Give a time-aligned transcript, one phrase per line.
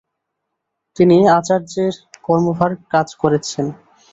[0.95, 1.93] তিনি আচার্যের
[2.23, 3.65] কর্মভার কাজ করেছেন।